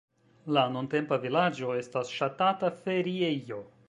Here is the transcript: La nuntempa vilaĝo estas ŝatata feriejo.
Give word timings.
La 0.57 0.61
nuntempa 0.75 1.19
vilaĝo 1.25 1.75
estas 1.81 2.13
ŝatata 2.21 2.73
feriejo. 2.81 3.61